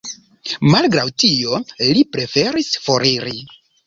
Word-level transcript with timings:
Malgraŭ 0.75 1.03
tio, 1.23 1.59
li 1.97 2.01
preferis 2.15 2.71
foriri. 2.87 3.35